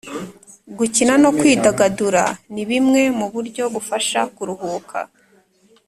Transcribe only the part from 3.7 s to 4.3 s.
bufasha